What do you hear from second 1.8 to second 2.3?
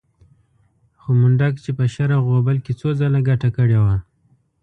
شر او